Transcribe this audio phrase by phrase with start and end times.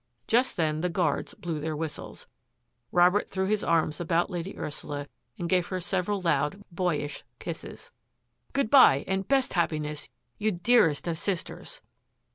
[0.27, 2.25] Just then the guards blew their whistles.
[2.91, 7.91] Rob ert threw his arms about Lady Ursula and gave her several loud, boyish kisses."
[8.53, 10.09] Good bye, and best happiness,
[10.39, 11.83] you dearest of sisters